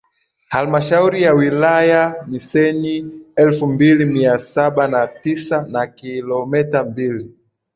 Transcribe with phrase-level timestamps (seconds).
[0.49, 3.05] Halmashauri ya Wilaya Missenyi
[3.35, 7.35] elfu mbili mia saba na tisa na kilometa mbili